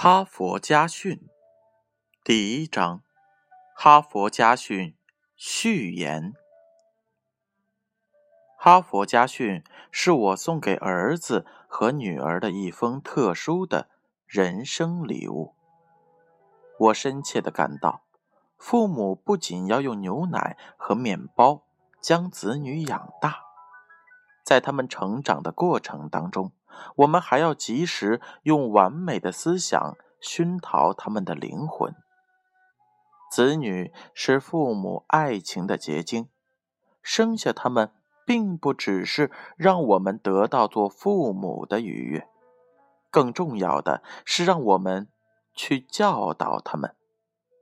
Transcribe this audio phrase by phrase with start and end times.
[0.00, 1.28] 哈佛家训
[2.22, 3.02] 第一章：
[3.74, 4.94] 哈佛家训
[5.34, 6.34] 序言。
[8.56, 13.88] 哈佛家训是我送给儿子和女儿的一封特殊的
[14.24, 15.56] 人生礼物。
[16.78, 18.04] 我深切的感到，
[18.56, 21.64] 父母不仅要用牛奶和面包
[22.00, 23.40] 将子女养大，
[24.44, 26.52] 在他们成长的过程当中。
[26.96, 31.94] 我们还要及时用完美的思想熏陶他们的灵魂。
[33.30, 36.28] 子女是父母爱情的结晶，
[37.02, 37.92] 生下他们
[38.24, 42.26] 并不只是让我们得到做父母的愉悦，
[43.10, 45.08] 更重要的是让我们
[45.54, 46.94] 去教导他们，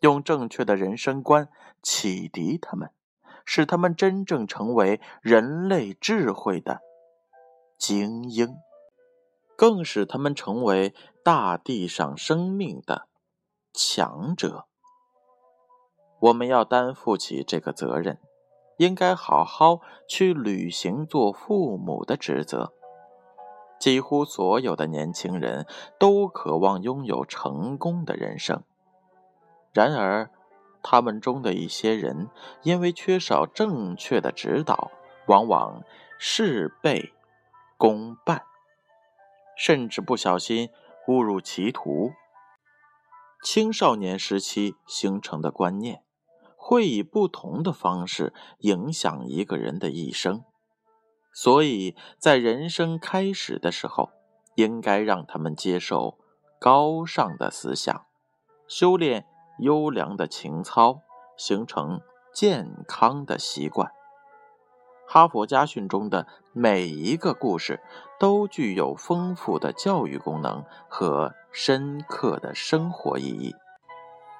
[0.00, 1.48] 用正确的人生观
[1.82, 2.90] 启迪他们，
[3.44, 6.80] 使他们真正成为人类智慧的
[7.76, 8.56] 精英。
[9.58, 13.08] 更使他们成为大地上生命的
[13.74, 14.66] 强者。
[16.20, 18.20] 我们要担负起这个责任，
[18.76, 22.72] 应该好好去履行做父母的职责。
[23.80, 25.66] 几乎所有的年轻人
[25.98, 28.62] 都渴望拥有成功的人生，
[29.72, 30.30] 然而，
[30.84, 32.28] 他们中的一些人
[32.62, 34.92] 因为缺少正确的指导，
[35.26, 35.82] 往往
[36.16, 37.12] 事倍
[37.76, 38.47] 功半。
[39.58, 40.70] 甚至不小心
[41.08, 42.12] 误入歧途。
[43.44, 46.02] 青少年时期形成的观念，
[46.56, 50.44] 会以不同的方式影响一个人的一生。
[51.32, 54.10] 所以在人生开始的时候，
[54.54, 56.18] 应该让他们接受
[56.58, 58.06] 高尚的思想，
[58.66, 59.26] 修炼
[59.60, 61.02] 优良的情操，
[61.36, 62.00] 形成
[62.34, 63.92] 健康的习惯。
[65.10, 67.80] 哈佛家训中的每一个故事
[68.20, 73.56] 都具有丰富的教育功能和深刻的生活意义，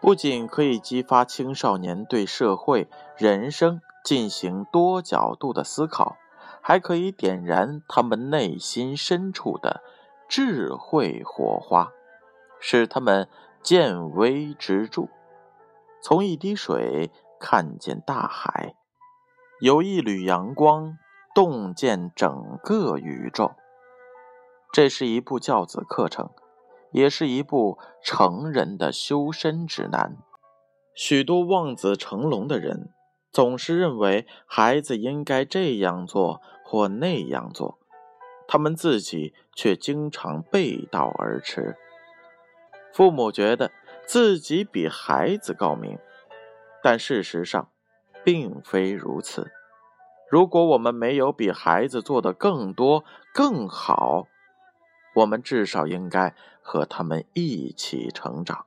[0.00, 6.16] 不仅可以激发青少年对社会、人生进行多角度的思考，
[6.60, 9.82] 还可以点燃他们内心深处的
[10.28, 11.92] 智慧火花，
[12.58, 13.28] 使他们
[13.62, 15.06] 见微知著，
[16.02, 18.74] 从一滴水看见大海。
[19.58, 20.98] 有一缕阳光，
[21.34, 23.52] 洞见整个宇宙。
[24.70, 26.28] 这是一部教子课程，
[26.92, 30.18] 也是一部成人的修身指南。
[30.94, 32.92] 许多望子成龙的人，
[33.32, 37.78] 总是认为孩子应该这样做或那样做，
[38.46, 41.78] 他们自己却经常背道而驰。
[42.92, 43.72] 父母觉得
[44.06, 45.98] 自己比孩子高明，
[46.82, 47.70] 但事实上。
[48.26, 49.52] 并非如此。
[50.28, 54.26] 如果我们没有比孩子做的更多、更好，
[55.14, 58.66] 我们至少应该和他们一起成长。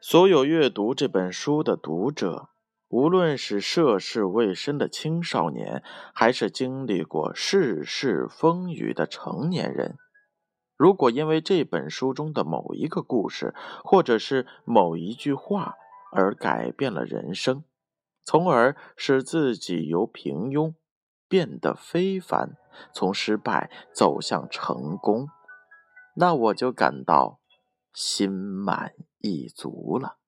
[0.00, 2.48] 所有阅读这本书的读者，
[2.88, 5.80] 无论是涉世未深的青少年，
[6.12, 9.96] 还是经历过世事风雨的成年人，
[10.76, 13.54] 如果因为这本书中的某一个故事，
[13.84, 15.76] 或者是某一句话
[16.10, 17.62] 而改变了人生，
[18.24, 20.74] 从而使自己由平庸
[21.28, 22.56] 变得非凡，
[22.94, 25.28] 从失败走向成功，
[26.16, 27.40] 那我就感到
[27.92, 30.18] 心满意足了。